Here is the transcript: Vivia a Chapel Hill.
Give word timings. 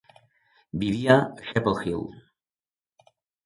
Vivia 0.83 1.17
a 1.19 1.43
Chapel 1.51 1.77
Hill. 1.85 2.05